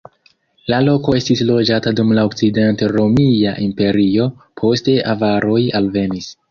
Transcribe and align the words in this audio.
La 0.73 0.77
loko 0.85 1.13
estis 1.17 1.43
loĝata 1.49 1.93
dum 2.01 2.15
la 2.19 2.25
Okcident-Romia 2.31 3.55
Imperio, 3.69 4.29
poste 4.65 5.01
avaroj 5.17 5.65
alvenis. 5.83 6.39